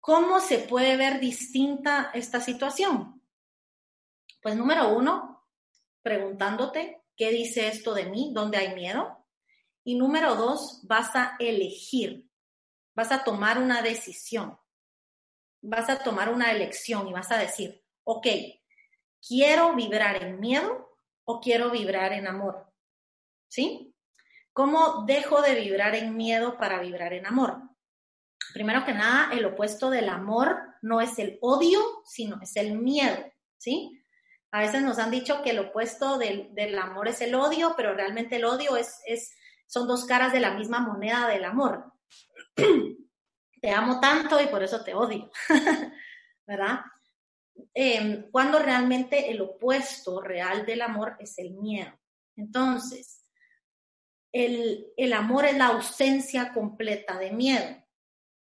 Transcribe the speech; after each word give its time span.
¿Cómo 0.00 0.40
se 0.40 0.58
puede 0.58 0.96
ver 0.96 1.20
distinta 1.20 2.10
esta 2.14 2.40
situación? 2.40 3.20
Pues 4.40 4.56
número 4.56 4.90
uno, 4.90 5.46
preguntándote 6.02 7.02
qué 7.16 7.30
dice 7.30 7.68
esto 7.68 7.94
de 7.94 8.06
mí, 8.06 8.30
dónde 8.32 8.58
hay 8.58 8.74
miedo. 8.74 9.26
Y 9.84 9.96
número 9.96 10.36
dos, 10.36 10.80
vas 10.84 11.14
a 11.16 11.36
elegir, 11.38 12.28
vas 12.94 13.10
a 13.10 13.24
tomar 13.24 13.58
una 13.58 13.82
decisión, 13.82 14.58
vas 15.60 15.88
a 15.88 15.98
tomar 15.98 16.32
una 16.32 16.52
elección 16.52 17.08
y 17.08 17.12
vas 17.12 17.32
a 17.32 17.38
decir, 17.38 17.82
ok, 18.04 18.26
¿quiero 19.26 19.74
vibrar 19.74 20.22
en 20.22 20.38
miedo 20.38 20.96
o 21.24 21.40
quiero 21.40 21.70
vibrar 21.70 22.12
en 22.12 22.28
amor? 22.28 22.72
¿Sí? 23.48 23.94
¿Cómo 24.52 25.04
dejo 25.06 25.42
de 25.42 25.54
vibrar 25.54 25.94
en 25.94 26.16
miedo 26.16 26.56
para 26.56 26.80
vibrar 26.80 27.12
en 27.12 27.26
amor? 27.26 27.68
Primero 28.58 28.84
que 28.84 28.92
nada, 28.92 29.32
el 29.32 29.44
opuesto 29.44 29.88
del 29.88 30.08
amor 30.08 30.58
no 30.82 31.00
es 31.00 31.16
el 31.20 31.38
odio, 31.40 31.78
sino 32.04 32.40
es 32.42 32.56
el 32.56 32.76
miedo, 32.76 33.16
¿sí? 33.56 34.02
A 34.50 34.62
veces 34.62 34.82
nos 34.82 34.98
han 34.98 35.12
dicho 35.12 35.42
que 35.42 35.50
el 35.50 35.60
opuesto 35.60 36.18
del, 36.18 36.76
amor 36.76 37.06
es 37.06 37.20
el 37.20 37.36
odio, 37.36 37.74
pero 37.76 37.94
realmente 37.94 38.34
el 38.34 38.44
odio 38.44 38.76
es, 38.76 39.00
es, 39.06 39.32
son 39.68 39.86
dos 39.86 40.06
caras 40.06 40.32
de 40.32 40.40
la 40.40 40.54
misma 40.54 40.80
moneda 40.80 41.28
del 41.28 41.44
amor. 41.44 41.92
te 43.62 43.70
amo 43.70 44.00
tanto 44.00 44.42
y 44.42 44.48
por 44.48 44.64
eso 44.64 44.82
te 44.82 44.92
odio, 44.92 45.30
¿verdad? 46.46 46.80
Em, 47.72 48.28
cuando 48.32 48.58
realmente 48.58 49.30
el 49.30 49.40
opuesto 49.40 50.20
real 50.20 50.66
del 50.66 50.82
amor 50.82 51.16
es 51.20 51.38
el 51.38 51.52
miedo. 51.54 51.96
Entonces, 52.34 53.24
el, 54.32 54.88
el 54.96 55.12
amor 55.12 55.44
es 55.44 55.56
la 55.56 55.68
ausencia 55.68 56.52
completa 56.52 57.18
de 57.20 57.30
miedo. 57.30 57.87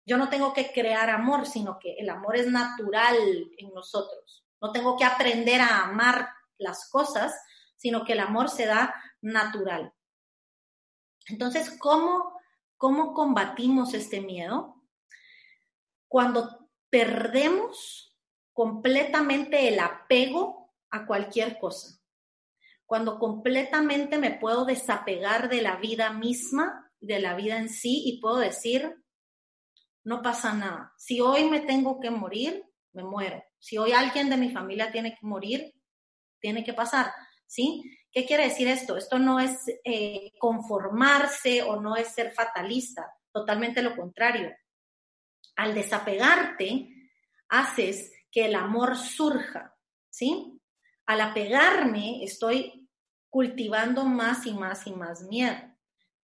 Yo 0.05 0.17
no 0.17 0.29
tengo 0.29 0.53
que 0.53 0.71
crear 0.71 1.09
amor, 1.09 1.45
sino 1.45 1.77
que 1.79 1.95
el 1.97 2.09
amor 2.09 2.35
es 2.35 2.47
natural 2.47 3.17
en 3.57 3.73
nosotros. 3.73 4.45
No 4.61 4.71
tengo 4.71 4.97
que 4.97 5.05
aprender 5.05 5.61
a 5.61 5.83
amar 5.83 6.29
las 6.57 6.89
cosas, 6.89 7.33
sino 7.77 8.03
que 8.03 8.13
el 8.13 8.19
amor 8.19 8.49
se 8.49 8.65
da 8.65 8.93
natural. 9.21 9.93
Entonces, 11.27 11.77
¿cómo, 11.79 12.39
cómo 12.77 13.13
combatimos 13.13 13.93
este 13.93 14.21
miedo? 14.21 14.83
Cuando 16.07 16.69
perdemos 16.89 18.11
completamente 18.53 19.67
el 19.67 19.79
apego 19.79 20.73
a 20.89 21.05
cualquier 21.05 21.57
cosa. 21.57 21.99
Cuando 22.85 23.17
completamente 23.17 24.17
me 24.17 24.31
puedo 24.31 24.65
desapegar 24.65 25.49
de 25.49 25.61
la 25.61 25.77
vida 25.77 26.11
misma, 26.11 26.91
de 26.99 27.19
la 27.19 27.35
vida 27.35 27.57
en 27.57 27.69
sí, 27.69 28.03
y 28.05 28.19
puedo 28.19 28.37
decir, 28.37 29.01
no 30.03 30.21
pasa 30.21 30.53
nada. 30.53 30.93
Si 30.97 31.21
hoy 31.21 31.49
me 31.49 31.61
tengo 31.61 31.99
que 31.99 32.09
morir, 32.09 32.63
me 32.93 33.03
muero. 33.03 33.43
Si 33.59 33.77
hoy 33.77 33.91
alguien 33.91 34.29
de 34.29 34.37
mi 34.37 34.49
familia 34.49 34.91
tiene 34.91 35.11
que 35.11 35.25
morir, 35.25 35.73
tiene 36.39 36.63
que 36.63 36.73
pasar, 36.73 37.13
¿sí? 37.45 37.83
¿Qué 38.11 38.25
quiere 38.25 38.45
decir 38.45 38.67
esto? 38.67 38.97
Esto 38.97 39.19
no 39.19 39.39
es 39.39 39.57
eh, 39.85 40.31
conformarse 40.39 41.61
o 41.63 41.79
no 41.79 41.95
es 41.95 42.09
ser 42.09 42.31
fatalista, 42.33 43.13
totalmente 43.31 43.81
lo 43.81 43.95
contrario. 43.95 44.51
Al 45.55 45.73
desapegarte, 45.73 46.89
haces 47.49 48.11
que 48.31 48.45
el 48.45 48.55
amor 48.55 48.97
surja, 48.97 49.75
¿sí? 50.09 50.59
Al 51.05 51.21
apegarme, 51.21 52.23
estoy 52.23 52.89
cultivando 53.29 54.03
más 54.05 54.45
y 54.45 54.53
más 54.53 54.87
y 54.87 54.93
más 54.93 55.23
miedo. 55.23 55.57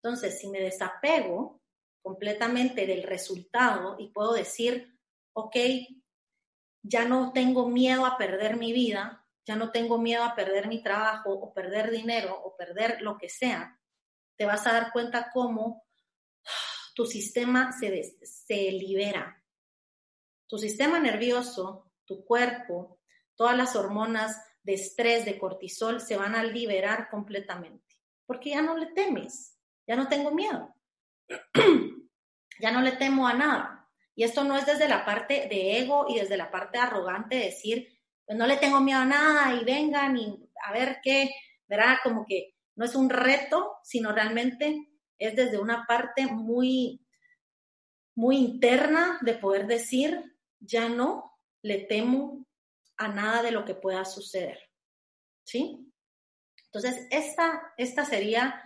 Entonces, 0.01 0.39
si 0.39 0.47
me 0.49 0.59
desapego, 0.59 1.61
completamente 2.05 2.85
del 2.85 3.01
resultado 3.01 3.95
y 3.97 4.09
puedo 4.09 4.33
decir, 4.33 4.95
ok, 5.33 5.55
ya 6.83 7.05
no 7.05 7.31
tengo 7.33 7.67
miedo 7.67 8.05
a 8.05 8.15
perder 8.15 8.57
mi 8.57 8.73
vida, 8.73 9.25
ya 9.43 9.55
no 9.55 9.71
tengo 9.71 9.97
miedo 9.97 10.23
a 10.23 10.35
perder 10.35 10.67
mi 10.67 10.83
trabajo 10.83 11.31
o 11.31 11.51
perder 11.51 11.89
dinero 11.89 12.39
o 12.43 12.55
perder 12.55 13.01
lo 13.01 13.17
que 13.17 13.27
sea, 13.27 13.81
te 14.37 14.45
vas 14.45 14.67
a 14.67 14.73
dar 14.73 14.91
cuenta 14.91 15.31
cómo 15.33 15.83
tu 16.93 17.07
sistema 17.07 17.71
se, 17.71 18.15
se 18.21 18.71
libera. 18.71 19.43
Tu 20.47 20.59
sistema 20.59 20.99
nervioso, 20.99 21.91
tu 22.05 22.23
cuerpo, 22.23 22.99
todas 23.33 23.57
las 23.57 23.75
hormonas 23.75 24.39
de 24.61 24.75
estrés, 24.75 25.25
de 25.25 25.39
cortisol, 25.39 25.99
se 25.99 26.17
van 26.17 26.35
a 26.35 26.43
liberar 26.43 27.09
completamente, 27.09 27.95
porque 28.27 28.51
ya 28.51 28.61
no 28.61 28.77
le 28.77 28.85
temes, 28.93 29.57
ya 29.87 29.95
no 29.95 30.07
tengo 30.07 30.29
miedo. 30.29 30.71
Ya 32.59 32.71
no 32.71 32.81
le 32.81 32.93
temo 32.93 33.27
a 33.27 33.33
nada. 33.33 33.87
Y 34.15 34.23
esto 34.23 34.43
no 34.43 34.57
es 34.57 34.65
desde 34.65 34.87
la 34.87 35.05
parte 35.05 35.47
de 35.49 35.79
ego 35.79 36.05
y 36.07 36.19
desde 36.19 36.37
la 36.37 36.49
parte 36.49 36.77
arrogante 36.77 37.35
de 37.35 37.45
decir, 37.45 37.99
pues 38.25 38.37
no 38.37 38.47
le 38.47 38.57
tengo 38.57 38.79
miedo 38.79 38.99
a 38.99 39.05
nada 39.05 39.55
y 39.55 39.63
vengan 39.63 40.17
y 40.17 40.49
a 40.65 40.71
ver 40.71 40.99
qué, 41.03 41.29
¿verdad? 41.67 41.97
Como 42.03 42.25
que 42.25 42.55
no 42.75 42.85
es 42.85 42.95
un 42.95 43.09
reto, 43.09 43.77
sino 43.83 44.11
realmente 44.11 44.89
es 45.17 45.35
desde 45.35 45.57
una 45.57 45.85
parte 45.85 46.27
muy, 46.27 47.05
muy 48.15 48.37
interna 48.37 49.19
de 49.21 49.33
poder 49.33 49.67
decir, 49.67 50.37
ya 50.59 50.89
no 50.89 51.37
le 51.61 51.79
temo 51.79 52.45
a 52.97 53.07
nada 53.09 53.43
de 53.43 53.51
lo 53.51 53.65
que 53.65 53.75
pueda 53.75 54.05
suceder. 54.05 54.59
¿Sí? 55.43 55.91
Entonces, 56.65 57.07
esta, 57.11 57.73
esta 57.77 58.05
sería 58.05 58.61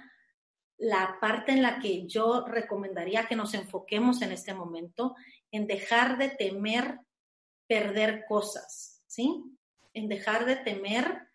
la 0.79 1.17
parte 1.19 1.51
en 1.51 1.61
la 1.61 1.79
que 1.79 2.07
yo 2.07 2.45
recomendaría 2.47 3.27
que 3.27 3.35
nos 3.35 3.53
enfoquemos 3.53 4.21
en 4.21 4.31
este 4.31 4.53
momento, 4.53 5.15
en 5.51 5.67
dejar 5.67 6.17
de 6.17 6.29
temer 6.29 6.99
perder 7.67 8.25
cosas, 8.27 9.03
¿sí? 9.05 9.43
En 9.93 10.09
dejar 10.09 10.45
de 10.45 10.55
temer 10.55 11.29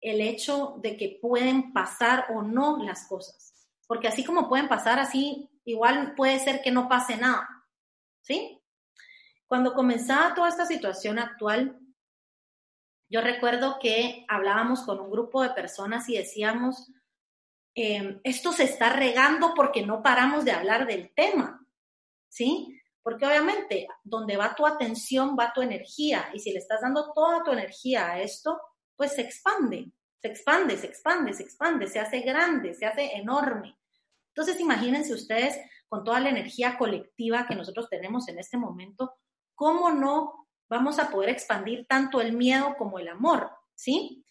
el 0.00 0.20
hecho 0.20 0.76
de 0.82 0.96
que 0.96 1.18
pueden 1.20 1.72
pasar 1.72 2.26
o 2.34 2.42
no 2.42 2.82
las 2.84 3.06
cosas. 3.06 3.68
Porque 3.86 4.08
así 4.08 4.22
como 4.24 4.48
pueden 4.48 4.68
pasar, 4.68 4.98
así 4.98 5.48
igual 5.64 6.14
puede 6.14 6.38
ser 6.40 6.60
que 6.60 6.70
no 6.70 6.88
pase 6.88 7.16
nada, 7.16 7.48
¿sí? 8.20 8.60
Cuando 9.46 9.72
comenzaba 9.72 10.34
toda 10.34 10.48
esta 10.48 10.66
situación 10.66 11.18
actual, 11.18 11.78
yo 13.08 13.22
recuerdo 13.22 13.78
que 13.80 14.26
hablábamos 14.28 14.82
con 14.82 15.00
un 15.00 15.10
grupo 15.10 15.42
de 15.42 15.50
personas 15.50 16.08
y 16.10 16.18
decíamos, 16.18 16.92
Em, 17.80 18.20
esto 18.24 18.50
se 18.50 18.64
está 18.64 18.92
regando 18.92 19.54
porque 19.54 19.86
no 19.86 20.02
paramos 20.02 20.44
de 20.44 20.50
hablar 20.50 20.84
del 20.84 21.14
tema, 21.14 21.64
¿sí? 22.28 22.76
Porque 23.04 23.24
obviamente 23.24 23.86
donde 24.02 24.36
va 24.36 24.56
tu 24.56 24.66
atención 24.66 25.36
va 25.38 25.52
tu 25.52 25.62
energía 25.62 26.28
y 26.34 26.40
si 26.40 26.50
le 26.50 26.58
estás 26.58 26.80
dando 26.80 27.12
toda 27.12 27.44
tu 27.44 27.52
energía 27.52 28.10
a 28.10 28.20
esto, 28.20 28.60
pues 28.96 29.12
se 29.12 29.20
expande, 29.20 29.92
se 30.20 30.26
expande, 30.26 30.76
se 30.76 30.86
expande, 30.88 31.32
se 31.32 31.44
expande, 31.44 31.86
se 31.86 32.00
hace 32.00 32.18
grande, 32.22 32.74
se 32.74 32.84
hace 32.84 33.12
enorme. 33.14 33.78
Entonces 34.34 34.58
imagínense 34.58 35.14
ustedes 35.14 35.56
con 35.86 36.02
toda 36.02 36.18
la 36.18 36.30
energía 36.30 36.76
colectiva 36.78 37.46
que 37.46 37.54
nosotros 37.54 37.88
tenemos 37.88 38.28
en 38.28 38.40
este 38.40 38.56
momento, 38.56 39.14
¿cómo 39.54 39.92
no 39.92 40.48
vamos 40.68 40.98
a 40.98 41.10
poder 41.10 41.30
expandir 41.30 41.86
tanto 41.86 42.20
el 42.20 42.32
miedo 42.32 42.74
como 42.76 42.98
el 42.98 43.06
amor? 43.06 43.52
¿Sí? 43.76 44.24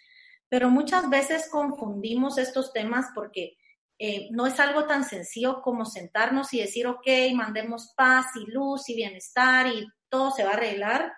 Pero 0.49 0.69
muchas 0.69 1.09
veces 1.09 1.49
confundimos 1.49 2.37
estos 2.37 2.71
temas 2.73 3.07
porque 3.13 3.57
eh, 3.99 4.29
no 4.31 4.45
es 4.45 4.59
algo 4.59 4.85
tan 4.85 5.03
sencillo 5.03 5.61
como 5.61 5.85
sentarnos 5.85 6.53
y 6.53 6.61
decir, 6.61 6.87
ok, 6.87 7.07
mandemos 7.33 7.93
paz 7.95 8.27
y 8.35 8.51
luz 8.51 8.89
y 8.89 8.95
bienestar 8.95 9.67
y 9.67 9.87
todo 10.09 10.31
se 10.31 10.43
va 10.43 10.51
a 10.51 10.53
arreglar, 10.53 11.13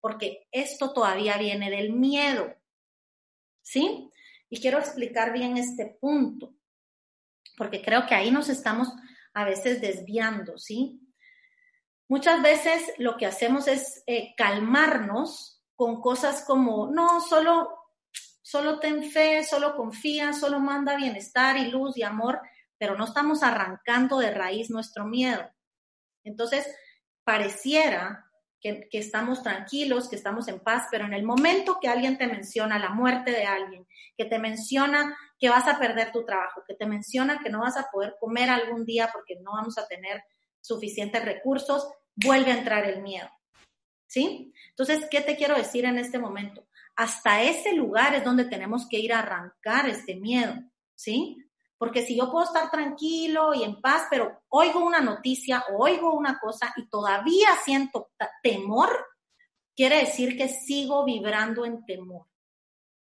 porque 0.00 0.46
esto 0.50 0.92
todavía 0.92 1.38
viene 1.38 1.70
del 1.70 1.92
miedo. 1.92 2.54
¿Sí? 3.62 4.10
Y 4.50 4.60
quiero 4.60 4.78
explicar 4.78 5.32
bien 5.32 5.56
este 5.56 5.98
punto, 6.00 6.54
porque 7.56 7.82
creo 7.82 8.06
que 8.06 8.14
ahí 8.14 8.30
nos 8.30 8.48
estamos 8.48 8.88
a 9.34 9.44
veces 9.44 9.80
desviando, 9.80 10.58
¿sí? 10.58 11.00
Muchas 12.08 12.42
veces 12.42 12.82
lo 12.96 13.18
que 13.18 13.26
hacemos 13.26 13.68
es 13.68 14.02
eh, 14.06 14.34
calmarnos 14.36 15.62
con 15.76 16.00
cosas 16.00 16.44
como, 16.46 16.90
no, 16.90 17.20
solo 17.20 17.77
solo 18.48 18.78
ten 18.78 19.10
fe, 19.10 19.44
solo 19.44 19.76
confía, 19.76 20.32
solo 20.32 20.58
manda 20.58 20.96
bienestar 20.96 21.58
y 21.58 21.70
luz 21.70 21.98
y 21.98 22.02
amor, 22.02 22.40
pero 22.78 22.96
no 22.96 23.04
estamos 23.04 23.42
arrancando 23.42 24.18
de 24.20 24.30
raíz 24.30 24.70
nuestro 24.70 25.04
miedo. 25.04 25.46
Entonces, 26.24 26.66
pareciera 27.24 28.24
que, 28.58 28.88
estamos 28.92 29.42
tranquilos, 29.42 30.08
que 30.08 30.16
estamos 30.16 30.48
en 30.48 30.60
paz, 30.60 30.86
pero 30.90 31.04
en 31.04 31.12
el 31.12 31.24
momento 31.24 31.76
que 31.78 31.88
alguien 31.88 32.16
te 32.16 32.26
menciona 32.26 32.78
la 32.78 32.88
muerte 32.88 33.32
de 33.32 33.44
alguien, 33.44 33.86
que 34.16 34.24
te 34.24 34.38
menciona 34.38 35.14
que 35.38 35.50
vas 35.50 35.68
a 35.68 35.78
perder 35.78 36.10
tu 36.10 36.24
trabajo, 36.24 36.62
que 36.66 36.74
te 36.74 36.86
menciona 36.86 37.40
que 37.40 37.50
no 37.50 37.60
vas 37.60 37.76
a 37.76 37.90
poder 37.92 38.16
comer 38.18 38.48
algún 38.48 38.86
día 38.86 39.10
porque 39.12 39.36
no 39.42 39.52
vamos 39.52 39.76
a 39.76 39.86
tener 39.86 40.22
suficientes 40.62 41.22
recursos, 41.22 41.86
vuelve 42.14 42.52
a 42.52 42.58
entrar 42.58 42.86
el 42.86 43.02
miedo. 43.02 43.28
¿Sí? 44.06 44.54
Entonces, 44.70 45.06
¿qué 45.10 45.20
te 45.20 45.36
quiero 45.36 45.54
decir 45.54 45.84
en 45.84 45.98
este 45.98 46.18
momento? 46.18 46.66
Hasta 46.98 47.42
ese 47.44 47.74
lugar 47.74 48.16
es 48.16 48.24
donde 48.24 48.44
tenemos 48.44 48.88
que 48.88 48.98
ir 48.98 49.12
a 49.12 49.20
arrancar 49.20 49.88
este 49.88 50.16
miedo, 50.16 50.56
¿sí? 50.96 51.38
Porque 51.78 52.04
si 52.04 52.16
yo 52.16 52.28
puedo 52.28 52.44
estar 52.44 52.72
tranquilo 52.72 53.54
y 53.54 53.62
en 53.62 53.80
paz, 53.80 54.08
pero 54.10 54.42
oigo 54.48 54.84
una 54.84 55.00
noticia 55.00 55.64
o 55.70 55.84
oigo 55.84 56.12
una 56.12 56.40
cosa 56.40 56.74
y 56.76 56.88
todavía 56.88 57.50
siento 57.64 58.10
temor, 58.42 58.90
quiere 59.76 60.00
decir 60.00 60.36
que 60.36 60.48
sigo 60.48 61.04
vibrando 61.04 61.64
en 61.64 61.86
temor. 61.86 62.26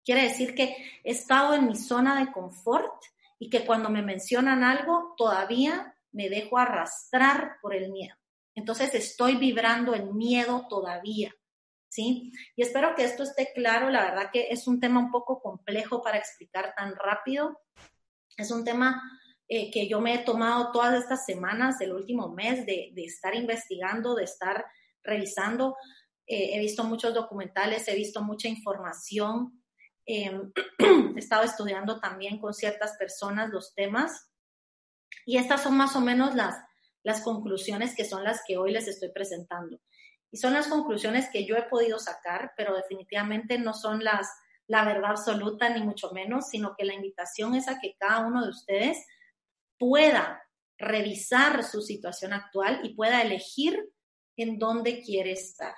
Quiere 0.05 0.23
decir 0.23 0.55
que 0.55 0.73
he 1.03 1.11
estado 1.11 1.53
en 1.53 1.67
mi 1.67 1.75
zona 1.75 2.17
de 2.17 2.31
confort 2.31 2.95
y 3.39 3.49
que 3.49 3.65
cuando 3.65 3.89
me 3.89 4.01
mencionan 4.01 4.63
algo 4.63 5.15
todavía 5.17 5.97
me 6.13 6.29
dejo 6.29 6.57
arrastrar 6.57 7.57
por 7.61 7.75
el 7.75 7.91
miedo. 7.91 8.15
Entonces 8.55 8.95
estoy 8.95 9.35
vibrando 9.35 9.93
en 9.93 10.15
miedo 10.15 10.65
todavía. 10.69 11.35
¿Sí? 11.91 12.31
Y 12.55 12.61
espero 12.61 12.95
que 12.95 13.03
esto 13.03 13.23
esté 13.23 13.51
claro. 13.53 13.89
La 13.89 14.05
verdad 14.05 14.29
que 14.31 14.47
es 14.49 14.65
un 14.65 14.79
tema 14.79 15.01
un 15.01 15.11
poco 15.11 15.41
complejo 15.41 16.01
para 16.01 16.17
explicar 16.17 16.73
tan 16.73 16.95
rápido. 16.95 17.59
Es 18.37 18.49
un 18.49 18.63
tema 18.63 19.03
eh, 19.49 19.69
que 19.69 19.89
yo 19.89 19.99
me 19.99 20.15
he 20.15 20.19
tomado 20.19 20.71
todas 20.71 20.93
estas 20.93 21.25
semanas, 21.25 21.81
el 21.81 21.91
último 21.91 22.29
mes, 22.29 22.65
de, 22.65 22.93
estar 22.95 23.35
investigando, 23.35 24.15
de 24.15 24.23
estar 24.23 24.65
revisando. 25.03 25.75
Eh, 26.25 26.51
he 26.53 26.59
visto 26.59 26.85
muchos 26.85 27.13
documentales, 27.13 27.85
he 27.89 27.95
visto 27.95 28.23
mucha 28.23 28.47
información. 28.47 29.61
Em, 30.05 30.49
he 31.17 31.19
estado 31.19 31.43
estudiando 31.43 31.99
también 31.99 32.39
con 32.39 32.53
ciertas 32.53 32.95
personas 32.95 33.49
los 33.49 33.75
temas. 33.75 34.31
Y 35.25 35.35
estas 35.35 35.61
son 35.63 35.75
más 35.75 35.97
o 35.97 35.99
menos 35.99 36.35
las, 36.35 36.55
las 37.03 37.19
conclusiones 37.19 37.93
que 37.97 38.05
son 38.05 38.23
las 38.23 38.43
que 38.47 38.57
hoy 38.57 38.71
les 38.71 38.87
estoy 38.87 39.11
presentando. 39.11 39.81
Y 40.31 40.37
son 40.37 40.53
las 40.53 40.67
conclusiones 40.67 41.29
que 41.29 41.45
yo 41.45 41.57
he 41.57 41.63
podido 41.63 41.99
sacar, 41.99 42.53
pero 42.55 42.75
definitivamente 42.75 43.59
no 43.59 43.73
son 43.73 44.03
las, 44.03 44.29
la 44.67 44.85
verdad 44.85 45.11
absoluta, 45.11 45.69
ni 45.69 45.83
mucho 45.83 46.11
menos, 46.11 46.49
sino 46.49 46.73
que 46.77 46.85
la 46.85 46.93
invitación 46.93 47.55
es 47.55 47.67
a 47.67 47.79
que 47.79 47.95
cada 47.99 48.25
uno 48.25 48.43
de 48.43 48.49
ustedes 48.49 49.05
pueda 49.77 50.41
revisar 50.77 51.63
su 51.63 51.81
situación 51.81 52.33
actual 52.33 52.79
y 52.83 52.95
pueda 52.95 53.21
elegir 53.21 53.91
en 54.37 54.57
dónde 54.57 55.01
quiere 55.01 55.33
estar. 55.33 55.75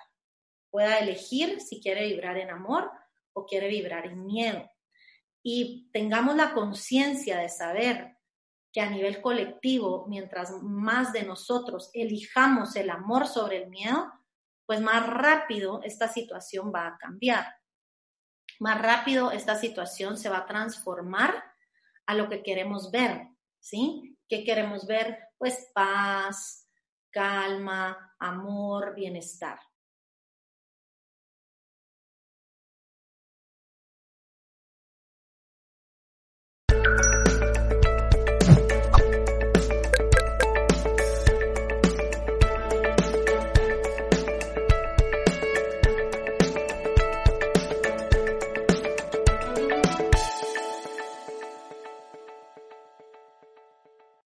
Pueda 0.69 0.99
elegir 0.99 1.59
si 1.59 1.81
quiere 1.81 2.07
vibrar 2.07 2.37
en 2.37 2.49
amor 2.49 2.91
o 3.33 3.45
quiere 3.45 3.67
vibrar 3.67 4.05
en 4.05 4.25
miedo. 4.25 4.69
Y 5.41 5.89
tengamos 5.91 6.35
la 6.35 6.53
conciencia 6.53 7.37
de 7.37 7.49
saber 7.49 8.17
que 8.71 8.81
a 8.81 8.89
nivel 8.89 9.21
colectivo, 9.21 10.05
mientras 10.07 10.51
más 10.61 11.11
de 11.11 11.23
nosotros 11.23 11.89
elijamos 11.93 12.75
el 12.75 12.89
amor 12.89 13.27
sobre 13.27 13.63
el 13.63 13.69
miedo, 13.69 14.11
pues 14.73 14.81
más 14.81 15.05
rápido 15.05 15.81
esta 15.83 16.07
situación 16.07 16.71
va 16.73 16.87
a 16.87 16.97
cambiar. 16.97 17.45
Más 18.59 18.81
rápido 18.81 19.29
esta 19.29 19.53
situación 19.53 20.17
se 20.17 20.29
va 20.29 20.39
a 20.39 20.45
transformar 20.47 21.43
a 22.07 22.15
lo 22.15 22.27
que 22.27 22.41
queremos 22.41 22.89
ver, 22.89 23.27
¿sí? 23.59 24.17
¿Qué 24.27 24.43
queremos 24.43 24.87
ver? 24.87 25.19
Pues 25.37 25.69
paz, 25.75 26.67
calma, 27.11 28.15
amor, 28.17 28.95
bienestar. 28.95 29.59